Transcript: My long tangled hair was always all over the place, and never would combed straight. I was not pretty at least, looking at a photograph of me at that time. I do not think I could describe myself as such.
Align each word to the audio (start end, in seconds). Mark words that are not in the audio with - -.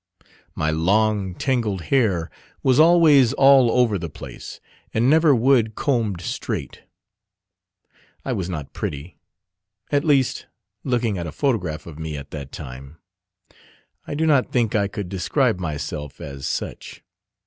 My 0.55 0.71
long 0.71 1.35
tangled 1.35 1.81
hair 1.93 2.31
was 2.63 2.79
always 2.79 3.33
all 3.33 3.69
over 3.69 3.99
the 3.99 4.09
place, 4.09 4.59
and 4.95 5.07
never 5.11 5.35
would 5.35 5.75
combed 5.75 6.21
straight. 6.21 6.81
I 8.25 8.33
was 8.33 8.49
not 8.49 8.73
pretty 8.73 9.19
at 9.91 10.03
least, 10.03 10.47
looking 10.83 11.19
at 11.19 11.27
a 11.27 11.31
photograph 11.31 11.85
of 11.85 11.99
me 11.99 12.17
at 12.17 12.31
that 12.31 12.51
time. 12.51 12.97
I 14.07 14.15
do 14.15 14.25
not 14.25 14.51
think 14.51 14.73
I 14.73 14.87
could 14.87 15.07
describe 15.07 15.59
myself 15.59 16.19
as 16.19 16.47
such. 16.47 17.03